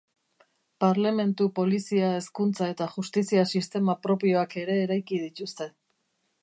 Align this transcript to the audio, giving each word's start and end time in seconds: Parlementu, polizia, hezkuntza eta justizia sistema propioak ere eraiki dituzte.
Parlementu, 0.83 1.45
polizia, 1.59 2.09
hezkuntza 2.21 2.71
eta 2.75 2.89
justizia 2.95 3.47
sistema 3.59 3.97
propioak 4.09 4.61
ere 4.65 4.81
eraiki 4.87 5.23
dituzte. 5.29 5.75